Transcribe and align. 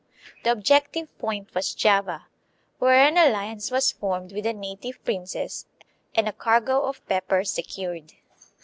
The 0.43 0.51
objective 0.51 1.15
point 1.19 1.53
was 1.53 1.75
Java, 1.75 2.25
where 2.79 3.07
an 3.07 3.17
alliance 3.17 3.69
was 3.69 3.91
formed 3.91 4.31
with 4.31 4.45
the 4.45 4.53
native 4.53 4.97
princes 5.05 5.67
and 6.15 6.27
a 6.27 6.33
cargo 6.33 6.85
of 6.85 7.07
pepper 7.07 7.43
secured. 7.43 8.11